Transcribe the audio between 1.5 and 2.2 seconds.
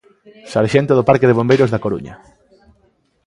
da Coruña.